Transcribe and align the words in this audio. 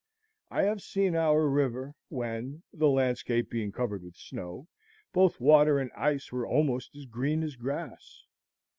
I 0.49 0.63
have 0.63 0.81
seen 0.81 1.15
our 1.15 1.47
river, 1.47 1.93
when, 2.09 2.63
the 2.73 2.89
landscape 2.89 3.51
being 3.51 3.71
covered 3.71 4.01
with 4.01 4.15
snow, 4.15 4.67
both 5.13 5.39
water 5.39 5.77
and 5.77 5.91
ice 5.95 6.31
were 6.31 6.47
almost 6.47 6.95
as 6.95 7.05
green 7.05 7.43
as 7.43 7.55
grass. 7.55 8.25